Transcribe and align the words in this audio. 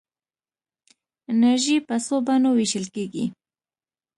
انرژي 1.31 1.77
په 1.87 1.95
څو 2.05 2.15
بڼو 2.25 2.49
ویشل 2.57 2.85
کېږي. 2.95 3.25